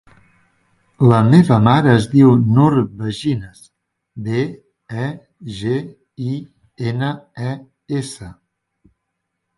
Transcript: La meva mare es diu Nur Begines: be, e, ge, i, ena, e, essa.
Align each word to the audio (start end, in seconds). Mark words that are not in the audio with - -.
La 1.09 1.17
meva 1.27 1.57
mare 1.65 1.91
es 1.97 2.07
diu 2.13 2.31
Nur 2.55 2.79
Begines: 3.01 3.61
be, 4.29 4.47
e, 5.03 5.11
ge, 5.59 5.77
i, 6.31 6.39
ena, 6.95 7.13
e, 7.53 7.53
essa. 8.03 8.33